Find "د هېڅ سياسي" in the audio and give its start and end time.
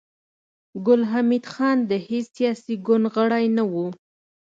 1.89-2.75